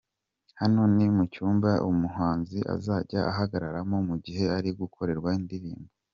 Hano 0.59 0.81
ni 0.95 1.05
mu 1.15 1.23
cyumba 1.33 1.71
umuhanzi 1.89 2.59
azajya 2.75 3.19
ahagararamo 3.31 3.97
mu 4.07 4.15
gihe 4.25 4.45
ari 4.57 4.69
gukorerwa 4.79 5.29
indirimbo. 5.39 5.91